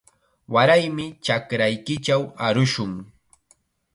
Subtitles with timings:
[0.53, 2.93] Waraymi chakraykichaw arushun.